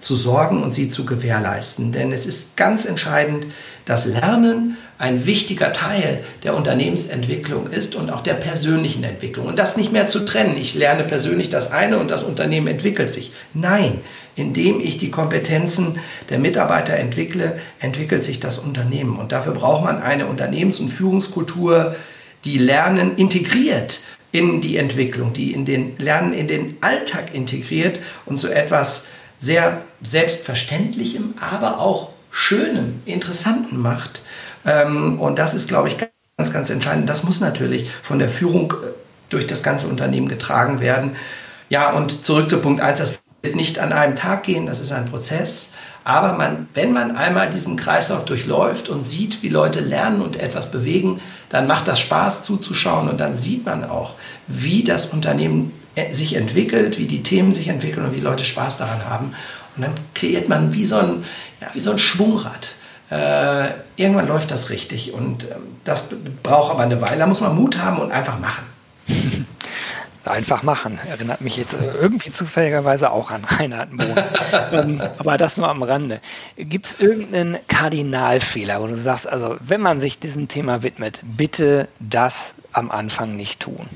[0.00, 1.92] zu sorgen und sie zu gewährleisten.
[1.92, 3.46] Denn es ist ganz entscheidend,
[3.84, 9.46] dass Lernen ein wichtiger Teil der Unternehmensentwicklung ist und auch der persönlichen Entwicklung.
[9.46, 10.56] Und das nicht mehr zu trennen.
[10.58, 13.32] Ich lerne persönlich das eine und das Unternehmen entwickelt sich.
[13.52, 14.00] Nein,
[14.36, 15.98] indem ich die Kompetenzen
[16.30, 19.18] der Mitarbeiter entwickle, entwickelt sich das Unternehmen.
[19.18, 21.96] Und dafür braucht man eine Unternehmens- und Führungskultur,
[22.44, 24.00] die Lernen integriert
[24.32, 29.06] in die Entwicklung, die in den Lernen in den Alltag integriert und so etwas
[29.38, 34.22] sehr Selbstverständlichem, aber auch Schönem, Interessanten macht.
[34.64, 37.08] Ähm, und das ist, glaube ich, ganz, ganz entscheidend.
[37.08, 38.88] Das muss natürlich von der Führung äh,
[39.30, 41.16] durch das ganze Unternehmen getragen werden.
[41.68, 44.92] Ja, und zurück zu Punkt 1, das wird nicht an einem Tag gehen, das ist
[44.92, 45.72] ein Prozess.
[46.04, 50.70] Aber man, wenn man einmal diesen Kreislauf durchläuft und sieht, wie Leute lernen und etwas
[50.70, 54.14] bewegen, dann macht das Spaß zuzuschauen und dann sieht man auch,
[54.46, 58.78] wie das Unternehmen äh, sich entwickelt, wie die Themen sich entwickeln und wie Leute Spaß
[58.78, 59.34] daran haben.
[59.76, 61.24] Und dann kreiert man wie so ein,
[61.60, 62.68] ja, wie so ein Schwungrad.
[63.10, 66.08] Äh, irgendwann läuft das richtig und ähm, das
[66.42, 67.18] braucht aber eine Weile.
[67.18, 68.64] Da muss man Mut haben und einfach machen.
[70.24, 70.98] Einfach machen.
[71.08, 74.16] Erinnert mich jetzt äh, irgendwie zufälligerweise auch an Reinhard Mohn.
[74.72, 76.20] ähm, aber das nur am Rande.
[76.56, 81.86] Gibt es irgendeinen Kardinalfehler, wo du sagst, also wenn man sich diesem Thema widmet, bitte
[82.00, 83.88] das am Anfang nicht tun?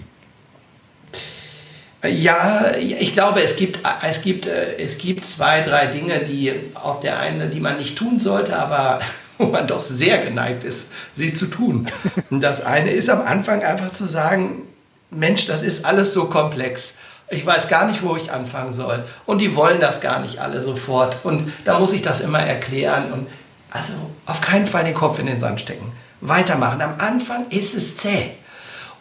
[2.02, 7.00] Ja, ich glaube, es gibt, es, gibt, äh, es gibt zwei, drei Dinge, die auf
[7.00, 9.00] der einen, die man nicht tun sollte, aber
[9.38, 11.88] wo man doch sehr geneigt ist, sie zu tun.
[12.30, 14.62] Und das eine ist am Anfang einfach zu sagen,
[15.10, 16.94] Mensch, das ist alles so komplex.
[17.28, 19.04] Ich weiß gar nicht, wo ich anfangen soll.
[19.26, 21.18] Und die wollen das gar nicht alle sofort.
[21.22, 23.12] Und da muss ich das immer erklären.
[23.12, 23.26] Und
[23.70, 23.92] also
[24.26, 25.92] auf keinen Fall den Kopf in den Sand stecken.
[26.20, 26.80] Weitermachen.
[26.80, 28.30] Am Anfang ist es zäh.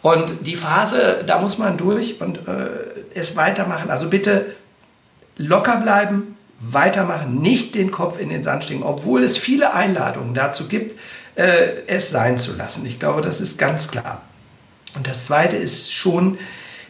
[0.02, 2.68] Und die Phase, da muss man durch und äh,
[3.14, 3.90] es weitermachen.
[3.90, 4.46] Also bitte
[5.36, 10.68] locker bleiben, weitermachen, nicht den Kopf in den Sand stecken, obwohl es viele Einladungen dazu
[10.68, 10.98] gibt,
[11.34, 12.84] äh, es sein zu lassen.
[12.86, 14.22] Ich glaube, das ist ganz klar.
[14.94, 16.38] Und das Zweite ist schon,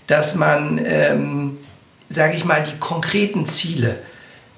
[0.07, 1.59] dass man, ähm,
[2.09, 3.97] sage ich mal, die konkreten Ziele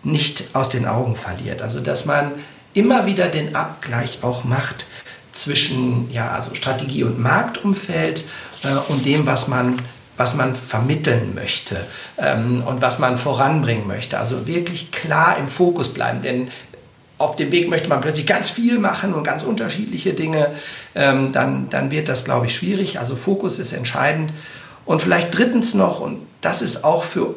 [0.03, 1.63] nicht aus den Augen verliert.
[1.63, 2.33] Also dass man
[2.75, 4.87] immer wieder den Abgleich auch macht
[5.33, 8.25] zwischen ja, also Strategie und Marktumfeld
[8.63, 9.81] äh, und dem, was man,
[10.17, 11.77] was man vermitteln möchte
[12.19, 14.19] ähm, und was man voranbringen möchte.
[14.19, 16.51] Also wirklich klar im Fokus bleiben, denn
[17.19, 20.51] auf dem Weg möchte man plötzlich ganz viel machen und ganz unterschiedliche Dinge,
[20.95, 22.99] ähm, dann, dann wird das, glaube ich, schwierig.
[22.99, 24.33] Also Fokus ist entscheidend.
[24.85, 27.37] Und vielleicht drittens noch, und das ist auch für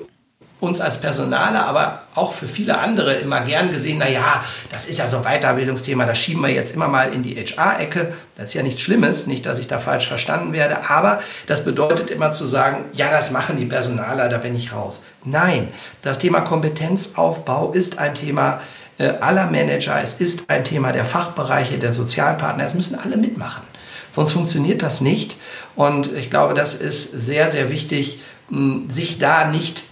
[0.61, 4.99] uns als Personaler, aber auch für viele andere immer gern gesehen, na ja, das ist
[4.99, 8.13] ja so ein Weiterbildungsthema, das schieben wir jetzt immer mal in die HR-Ecke.
[8.37, 12.09] Das ist ja nichts Schlimmes, nicht, dass ich da falsch verstanden werde, aber das bedeutet
[12.09, 15.01] immer zu sagen, ja, das machen die Personaler, da bin ich raus.
[15.25, 15.69] Nein,
[16.01, 18.61] das Thema Kompetenzaufbau ist ein Thema
[18.97, 23.63] äh, aller Manager, es ist ein Thema der Fachbereiche, der Sozialpartner, es müssen alle mitmachen.
[24.11, 25.37] Sonst funktioniert das nicht.
[25.75, 28.21] Und ich glaube, das ist sehr, sehr wichtig,
[28.89, 29.83] sich da nicht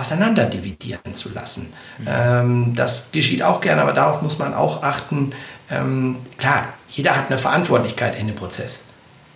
[0.00, 1.72] auseinanderdividieren zu lassen.
[1.98, 2.74] Mhm.
[2.74, 5.32] Das geschieht auch gerne, aber darauf muss man auch achten.
[5.70, 8.84] Ähm, klar, jeder hat eine Verantwortlichkeit in dem Prozess,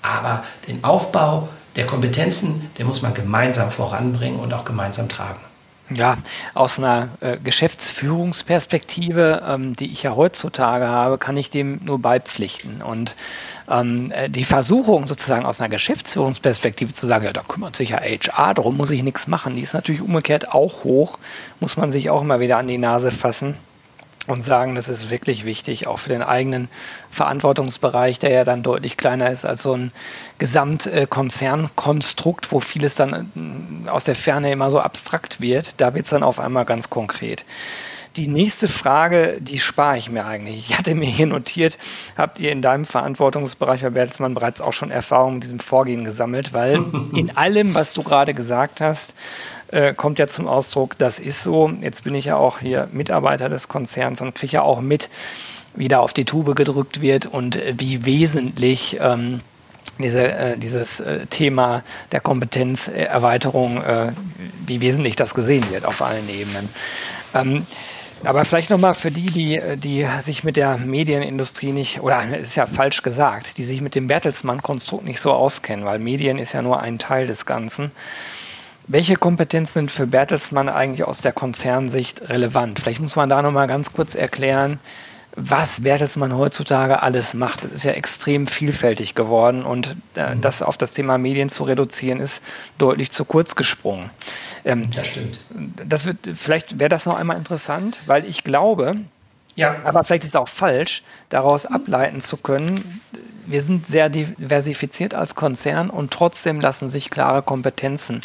[0.03, 5.41] aber den Aufbau der Kompetenzen, den muss man gemeinsam voranbringen und auch gemeinsam tragen.
[5.91, 6.17] Ja,
[6.55, 12.81] aus einer äh, Geschäftsführungsperspektive, ähm, die ich ja heutzutage habe, kann ich dem nur beipflichten.
[12.81, 13.17] Und
[13.71, 17.99] ähm, äh, die Versuchung sozusagen aus einer Geschäftsführungsperspektive zu sagen, ja, da kümmert sich ja
[17.99, 21.19] HR, darum muss ich nichts machen, die ist natürlich umgekehrt auch hoch,
[21.61, 23.55] muss man sich auch immer wieder an die Nase fassen
[24.27, 26.69] und sagen, das ist wirklich wichtig, auch für den eigenen
[27.11, 29.93] Verantwortungsbereich, der ja dann deutlich kleiner ist als so ein
[30.39, 35.81] Gesamtkonzernkonstrukt, wo vieles dann äh, aus der Ferne immer so abstrakt wird.
[35.81, 37.45] Da wird es dann auf einmal ganz konkret.
[38.17, 40.71] Die nächste Frage, die spare ich mir eigentlich.
[40.71, 41.77] Ich hatte mir hier notiert,
[42.17, 46.53] habt ihr in deinem Verantwortungsbereich Herr Bertelsmann bereits auch schon Erfahrungen mit diesem Vorgehen gesammelt?
[46.53, 49.15] Weil in allem, was du gerade gesagt hast,
[49.69, 51.71] äh, kommt ja zum Ausdruck, das ist so.
[51.81, 55.11] Jetzt bin ich ja auch hier Mitarbeiter des Konzerns und kriege ja auch mit,
[55.75, 59.41] wie da auf die Tube gedrückt wird und wie wesentlich ähm,
[59.99, 64.13] diese, äh, dieses äh, Thema der Kompetenzerweiterung, äh,
[64.67, 66.69] wie wesentlich das gesehen wird auf allen Ebenen.
[67.35, 67.67] Ähm,
[68.25, 72.67] aber vielleicht nochmal für die, die, die sich mit der Medienindustrie nicht, oder ist ja
[72.67, 76.81] falsch gesagt, die sich mit dem Bertelsmann-Konstrukt nicht so auskennen, weil Medien ist ja nur
[76.81, 77.91] ein Teil des Ganzen.
[78.87, 82.81] Welche Kompetenzen sind für Bertelsmann eigentlich aus der Konzernsicht relevant?
[82.81, 84.79] Vielleicht muss man da nochmal ganz kurz erklären,
[85.37, 87.65] was Bertelsmann heutzutage alles macht.
[87.65, 90.41] Das ist ja extrem vielfältig geworden und äh, mhm.
[90.43, 92.43] das auf das Thema Medien zu reduzieren, ist
[92.79, 94.11] deutlich zu kurz gesprungen.
[94.65, 95.41] Ähm, das stimmt.
[95.89, 98.97] Das wird, vielleicht wäre das noch einmal interessant, weil ich glaube,
[99.57, 99.77] ja.
[99.85, 103.01] aber vielleicht ist es auch falsch, daraus ableiten zu können,
[103.47, 108.23] wir sind sehr diversifiziert als Konzern und trotzdem lassen sich klare Kompetenzen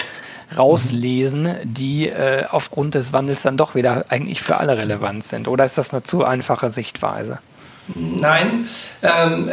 [0.58, 5.48] rauslesen, die äh, aufgrund des Wandels dann doch wieder eigentlich für alle relevant sind?
[5.48, 7.40] Oder ist das eine zu einfache Sichtweise?
[7.96, 8.68] Nein,
[9.02, 9.50] ähm,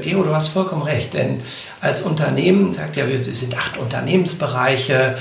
[0.00, 1.42] Gero, du hast vollkommen recht, denn
[1.82, 5.18] als Unternehmen, sagt ja, wir sind acht Unternehmensbereiche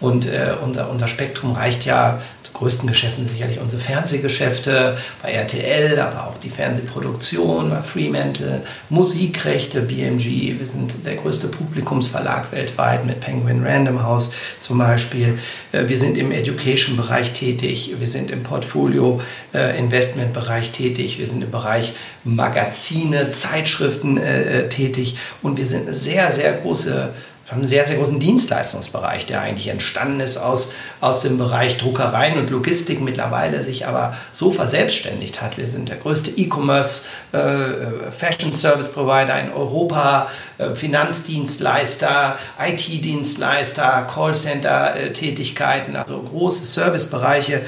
[0.00, 2.20] und äh, unser, unser Spektrum reicht ja
[2.54, 10.58] größten Geschäften sicherlich unsere Fernsehgeschäfte bei RTL, aber auch die Fernsehproduktion bei Fremantle, Musikrechte, BMG.
[10.58, 14.30] Wir sind der größte Publikumsverlag weltweit mit Penguin Random House
[14.60, 15.38] zum Beispiel.
[15.72, 17.94] Äh, wir sind im Education-Bereich tätig.
[17.98, 21.18] Wir sind im Portfolio-Investment-Bereich tätig.
[21.18, 25.16] Wir sind im Bereich Magazine, Zeitschriften äh, tätig.
[25.42, 27.12] Und wir sind eine sehr, sehr große
[27.50, 32.38] haben einen sehr, sehr großen Dienstleistungsbereich, der eigentlich entstanden ist aus, aus dem Bereich Druckereien
[32.38, 35.56] und Logistik, mittlerweile sich aber so verselbstständigt hat.
[35.56, 45.96] Wir sind der größte E-Commerce, äh, Fashion Service Provider in Europa, äh, Finanzdienstleister, IT-Dienstleister, Callcenter-Tätigkeiten,
[45.96, 47.62] also große Servicebereiche.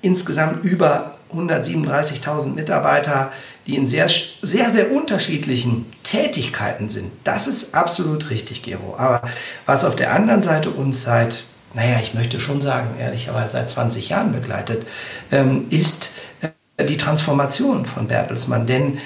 [0.00, 3.32] Insgesamt über 137.000 Mitarbeiter
[3.66, 7.10] die in sehr, sehr, sehr unterschiedlichen Tätigkeiten sind.
[7.24, 8.96] Das ist absolut richtig, Gero.
[8.96, 9.22] Aber
[9.66, 11.42] was auf der anderen Seite uns seit,
[11.74, 14.86] naja, ich möchte schon sagen, ehrlicherweise seit 20 Jahren begleitet,
[15.32, 18.66] ähm, ist äh, die Transformation von Bertelsmann.
[18.66, 18.98] Denn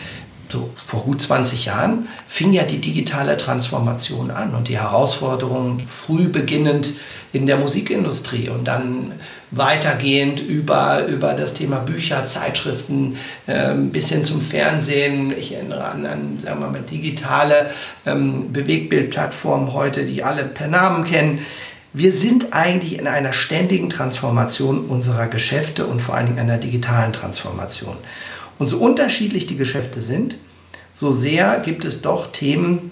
[0.51, 6.29] so vor gut 20 Jahren fing ja die digitale Transformation an und die Herausforderungen früh
[6.29, 6.95] beginnend
[7.33, 9.13] in der Musikindustrie und dann
[9.53, 15.33] weitergehend über, über das Thema Bücher, Zeitschriften äh, bis hin zum Fernsehen.
[15.37, 17.71] Ich erinnere an, an sagen wir mal, digitale
[18.07, 21.45] ähm, Bewegtbildplattformen heute, die alle per Namen kennen.
[21.93, 27.13] Wir sind eigentlich in einer ständigen Transformation unserer Geschäfte und vor allen Dingen einer digitalen
[27.13, 27.97] Transformation.
[28.61, 30.37] Und so unterschiedlich die Geschäfte sind,
[30.93, 32.91] so sehr gibt es doch Themen,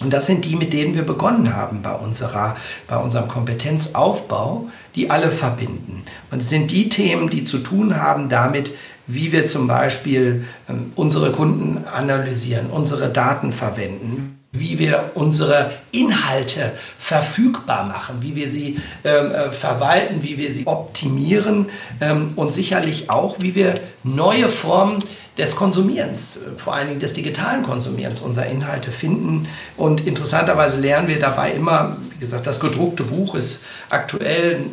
[0.00, 2.56] und das sind die, mit denen wir begonnen haben bei, unserer,
[2.88, 6.04] bei unserem Kompetenzaufbau, die alle verbinden.
[6.30, 8.74] Und es sind die Themen, die zu tun haben damit,
[9.06, 16.72] wie wir zum Beispiel ähm, unsere Kunden analysieren, unsere Daten verwenden, wie wir unsere Inhalte
[16.98, 21.70] verfügbar machen, wie wir sie ähm, äh, verwalten, wie wir sie optimieren
[22.02, 25.02] ähm, und sicherlich auch, wie wir neue Formen
[25.38, 29.48] des Konsumierens, äh, vor allen Dingen des digitalen Konsumierens unserer Inhalte finden.
[29.78, 34.66] Und interessanterweise lernen wir dabei immer, wie gesagt, das gedruckte Buch ist aktuell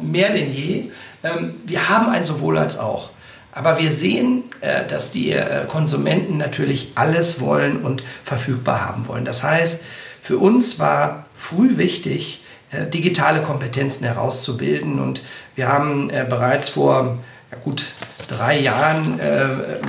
[0.00, 0.84] mehr denn je.
[1.24, 3.10] Ähm, wir haben ein sowohl als auch.
[3.56, 9.24] Aber wir sehen, äh, dass die äh, Konsumenten natürlich alles wollen und verfügbar haben wollen.
[9.24, 9.82] Das heißt,
[10.22, 15.00] für uns war früh wichtig, äh, digitale Kompetenzen herauszubilden.
[15.00, 15.22] Und
[15.54, 17.16] wir haben bereits vor
[17.64, 17.86] gut
[18.28, 19.18] drei Jahren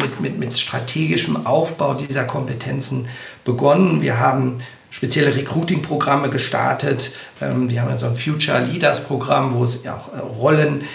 [0.02, 3.10] mit, mit, mit strategischem Aufbau dieser Kompetenzen
[3.44, 4.02] begonnen.
[4.02, 7.12] Wir haben spezielle Recruiting-Programme gestartet.
[7.42, 10.86] Ähm, wir haben so ein Future Leaders Programm, wo es auch Rollen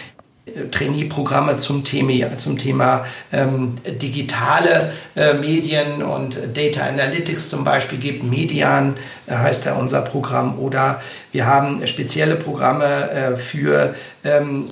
[0.73, 8.25] Trainee-Programme zum Thema, zum Thema ähm, digitale äh, Medien und Data Analytics zum Beispiel gibt.
[8.25, 10.59] Median äh, heißt ja unser Programm.
[10.59, 11.01] Oder
[11.31, 14.69] wir haben spezielle Programme äh, für ähm,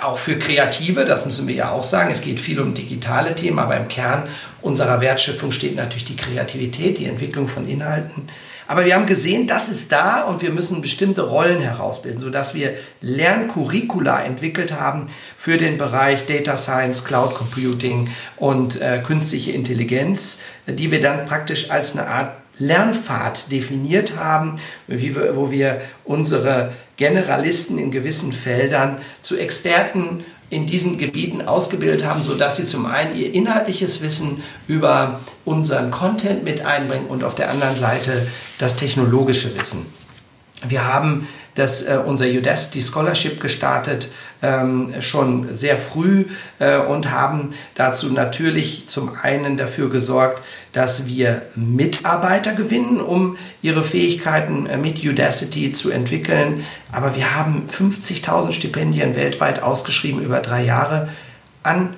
[0.00, 2.10] auch für Kreative, das müssen wir ja auch sagen.
[2.10, 4.24] Es geht viel um digitale Themen, aber im Kern
[4.60, 8.28] unserer Wertschöpfung steht natürlich die Kreativität, die Entwicklung von Inhalten.
[8.68, 12.74] Aber wir haben gesehen, das ist da und wir müssen bestimmte Rollen herausbilden, sodass wir
[13.00, 20.90] Lerncurricula entwickelt haben für den Bereich Data Science, Cloud Computing und äh, künstliche Intelligenz, die
[20.90, 27.90] wir dann praktisch als eine Art Lernpfad definiert haben, wir, wo wir unsere Generalisten in
[27.90, 34.00] gewissen Feldern zu Experten in diesen Gebieten ausgebildet haben, sodass sie zum einen ihr inhaltliches
[34.00, 39.86] Wissen über unseren Content mit einbringen und auf der anderen Seite das technologische Wissen.
[40.66, 41.28] Wir haben
[41.58, 46.26] das, äh, unser Udacity Scholarship gestartet, ähm, schon sehr früh
[46.60, 50.42] äh, und haben dazu natürlich zum einen dafür gesorgt,
[50.72, 56.64] dass wir Mitarbeiter gewinnen, um ihre Fähigkeiten äh, mit Udacity zu entwickeln.
[56.92, 61.08] Aber wir haben 50.000 Stipendien weltweit ausgeschrieben über drei Jahre
[61.64, 61.94] an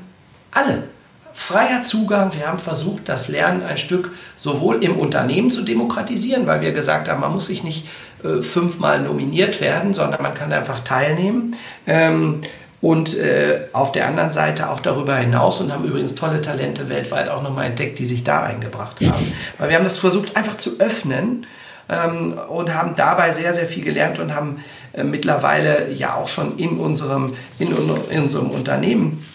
[0.51, 0.85] alle
[1.33, 2.33] freier Zugang.
[2.35, 7.09] Wir haben versucht, das Lernen ein Stück sowohl im Unternehmen zu demokratisieren, weil wir gesagt
[7.09, 7.87] haben, man muss sich nicht
[8.25, 11.57] äh, fünfmal nominiert werden, sondern man kann einfach teilnehmen.
[11.87, 12.43] Ähm,
[12.81, 17.29] und äh, auf der anderen Seite auch darüber hinaus und haben übrigens tolle Talente weltweit
[17.29, 19.33] auch nochmal entdeckt, die sich da eingebracht haben.
[19.59, 21.47] Weil wir haben das versucht einfach zu öffnen
[21.91, 26.57] ähm, und haben dabei sehr, sehr viel gelernt und haben äh, mittlerweile ja auch schon
[26.57, 27.69] in unserem, in,
[28.09, 29.27] in unserem Unternehmen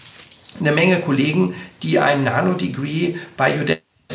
[0.59, 3.53] eine Menge Kollegen, die ein Nano-Degree bei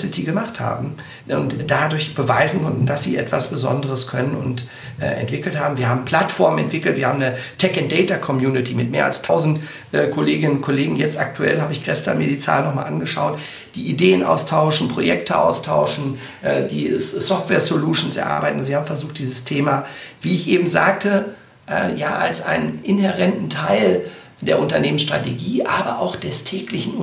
[0.00, 0.96] Udacity gemacht haben
[1.28, 4.64] und dadurch beweisen konnten, dass sie etwas Besonderes können und
[5.00, 5.76] äh, entwickelt haben.
[5.76, 9.60] Wir haben Plattformen entwickelt, wir haben eine Tech and Data Community mit mehr als 1000
[9.92, 10.96] äh, Kolleginnen und Kollegen.
[10.96, 13.38] Jetzt aktuell habe ich gestern mir die Zahl nochmal angeschaut,
[13.74, 18.58] die Ideen austauschen, Projekte austauschen, äh, die Software Solutions erarbeiten.
[18.58, 19.86] Also wir haben versucht, dieses Thema,
[20.22, 21.34] wie ich eben sagte,
[21.68, 24.04] äh, ja als einen inhärenten Teil
[24.40, 26.94] der Unternehmensstrategie, aber auch des täglichen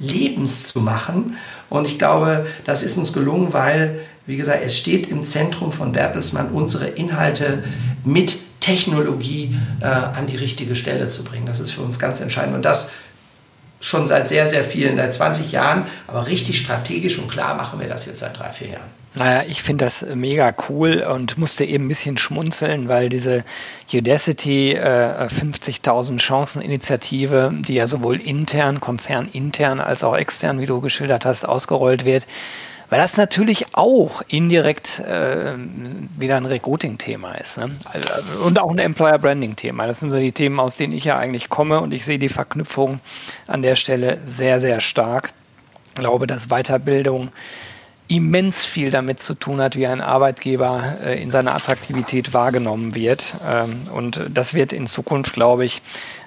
[0.00, 1.36] Unternehmenslebens zu machen.
[1.68, 5.92] Und ich glaube, das ist uns gelungen, weil, wie gesagt, es steht im Zentrum von
[5.92, 7.62] Bertelsmann, unsere Inhalte
[8.04, 11.46] mit Technologie äh, an die richtige Stelle zu bringen.
[11.46, 12.56] Das ist für uns ganz entscheidend.
[12.56, 12.90] Und das
[13.80, 17.88] schon seit sehr, sehr vielen, seit 20 Jahren, aber richtig strategisch und klar machen wir
[17.88, 19.00] das jetzt seit drei, vier Jahren.
[19.14, 23.44] Naja, ich finde das mega cool und musste eben ein bisschen schmunzeln, weil diese
[23.92, 31.24] Udacity äh, 50.000 Chancen-Initiative, die ja sowohl intern, konzernintern als auch extern, wie du geschildert
[31.24, 32.24] hast, ausgerollt wird,
[32.90, 35.54] weil das natürlich auch indirekt äh,
[36.18, 37.58] wieder ein Recruiting-Thema ist.
[37.58, 37.70] Ne?
[37.84, 39.86] Also, und auch ein Employer-Branding-Thema.
[39.86, 42.28] Das sind so die Themen, aus denen ich ja eigentlich komme und ich sehe die
[42.28, 43.00] Verknüpfung
[43.46, 45.32] an der Stelle sehr, sehr stark.
[45.86, 47.30] Ich glaube, dass Weiterbildung
[48.08, 53.36] immens viel damit zu tun hat, wie ein Arbeitgeber äh, in seiner Attraktivität wahrgenommen wird.
[53.48, 55.80] Ähm, und das wird in Zukunft, glaube ich,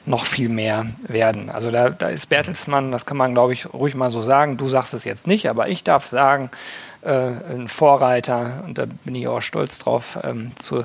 [0.06, 1.50] noch viel mehr werden.
[1.50, 4.58] Also da, da ist Bertelsmann, das kann man, glaube ich, ruhig mal so sagen.
[4.58, 6.50] Du sagst es jetzt nicht, aber ich darf sagen,
[7.02, 10.84] äh, ein Vorreiter, und da bin ich auch stolz drauf, ähm, zu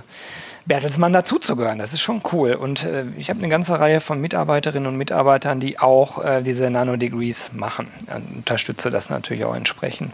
[0.66, 1.78] Bertelsmann dazuzugehören.
[1.78, 2.52] Das ist schon cool.
[2.52, 6.70] Und äh, ich habe eine ganze Reihe von Mitarbeiterinnen und Mitarbeitern, die auch äh, diese
[6.70, 7.88] Nano-Degrees machen.
[8.06, 10.12] Ich unterstütze das natürlich auch entsprechend.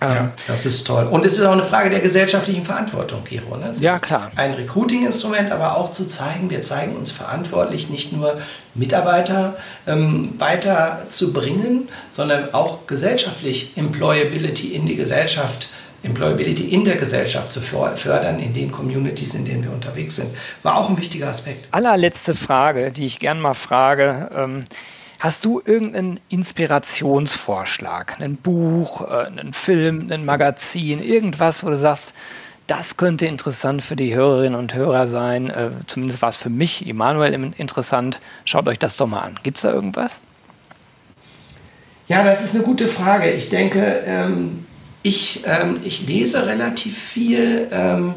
[0.00, 1.06] Ja, ähm, das ist toll.
[1.10, 3.56] Und es ist auch eine Frage der gesellschaftlichen Verantwortung, Gero.
[3.56, 3.70] Ne?
[3.70, 4.30] Es ja, klar.
[4.36, 8.40] Ein Recruiting-Instrument, aber auch zu zeigen, wir zeigen uns verantwortlich, nicht nur
[8.74, 9.56] Mitarbeiter
[9.86, 15.68] ähm, weiterzubringen, sondern auch gesellschaftlich Employability in die Gesellschaft
[16.04, 20.30] Employability in der Gesellschaft zu fördern, in den Communities, in denen wir unterwegs sind,
[20.62, 21.66] war auch ein wichtiger Aspekt.
[21.72, 24.30] Allerletzte Frage, die ich gern mal frage.
[24.32, 24.64] Ähm,
[25.18, 28.20] Hast du irgendeinen Inspirationsvorschlag?
[28.20, 32.14] Ein Buch, äh, einen Film, ein Magazin, irgendwas, wo du sagst,
[32.68, 35.50] das könnte interessant für die Hörerinnen und Hörer sein.
[35.50, 38.20] Äh, zumindest war es für mich, Emanuel, interessant.
[38.44, 39.40] Schaut euch das doch mal an.
[39.42, 40.20] Gibt es da irgendwas?
[42.06, 43.30] Ja, das ist eine gute Frage.
[43.30, 44.66] Ich denke, ähm,
[45.02, 47.68] ich, ähm, ich lese relativ viel.
[47.72, 48.14] Ähm,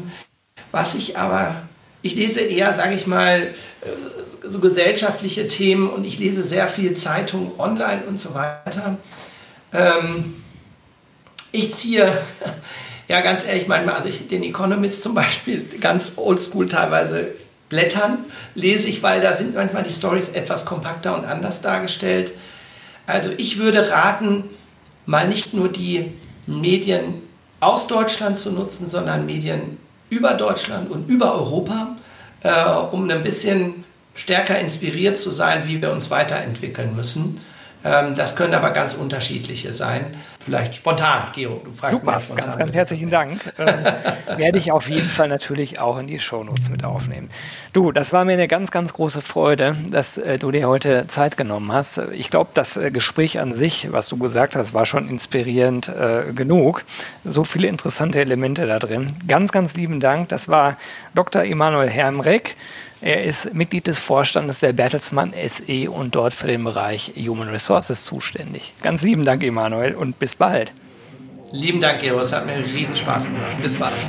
[0.70, 1.62] was ich aber
[2.02, 6.94] ich lese eher, sage ich mal, äh, so gesellschaftliche Themen und ich lese sehr viel
[6.94, 8.98] Zeitung online und so weiter.
[9.72, 10.34] Ähm,
[11.52, 12.12] ich ziehe,
[13.08, 17.28] ja ganz ehrlich, manchmal, also ich, den Economist zum Beispiel, ganz oldschool teilweise
[17.68, 18.24] blättern,
[18.54, 22.32] lese ich, weil da sind manchmal die Stories etwas kompakter und anders dargestellt.
[23.06, 24.44] Also ich würde raten,
[25.06, 26.12] mal nicht nur die
[26.46, 27.22] Medien
[27.60, 29.78] aus Deutschland zu nutzen, sondern Medien
[30.12, 31.96] über Deutschland und über Europa,
[32.42, 32.52] äh,
[32.92, 33.84] um ein bisschen
[34.14, 37.40] stärker inspiriert zu sein, wie wir uns weiterentwickeln müssen.
[37.84, 40.16] Ähm, das können aber ganz unterschiedliche sein.
[40.40, 43.52] Vielleicht spontan, Gero, du fragst Super, spontan, ganz, ganz herzlichen Dank.
[43.58, 43.68] ähm,
[44.36, 47.28] werde ich auf jeden Fall natürlich auch in die Shownotes mit aufnehmen.
[47.72, 51.36] Du, das war mir eine ganz, ganz große Freude, dass äh, du dir heute Zeit
[51.36, 51.98] genommen hast.
[52.12, 56.32] Ich glaube, das äh, Gespräch an sich, was du gesagt hast, war schon inspirierend äh,
[56.32, 56.84] genug.
[57.24, 59.08] So viele interessante Elemente da drin.
[59.28, 60.28] Ganz, ganz lieben Dank.
[60.28, 60.76] Das war
[61.14, 61.44] Dr.
[61.44, 62.56] Emanuel Hermreck.
[63.04, 68.04] Er ist Mitglied des Vorstandes der Bertelsmann SE und dort für den Bereich Human Resources
[68.04, 68.74] zuständig.
[68.80, 70.70] Ganz lieben Dank, Emanuel, und bis bald.
[71.50, 72.20] Lieben Dank, Gero.
[72.20, 73.60] Es hat mir riesen Spaß gemacht.
[73.60, 74.06] Bis bald.